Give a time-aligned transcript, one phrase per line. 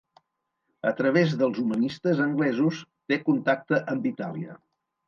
[0.91, 4.61] A través dels humanistes anglesos té contacte amb Itàlia.